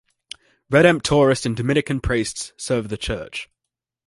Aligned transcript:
Redemptorist 0.71 1.45
and 1.45 1.55
Dominican 1.55 1.99
priests 2.01 2.53
serve 2.57 2.89
the 2.89 2.97
church. 2.97 3.47